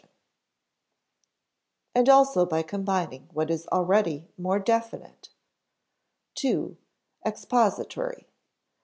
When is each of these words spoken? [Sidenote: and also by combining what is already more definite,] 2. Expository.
[Sidenote: 0.01 0.19
and 1.93 2.09
also 2.09 2.43
by 2.47 2.63
combining 2.63 3.29
what 3.33 3.51
is 3.51 3.67
already 3.67 4.27
more 4.35 4.57
definite,] 4.57 5.29
2. 6.33 6.75
Expository. 7.23 8.27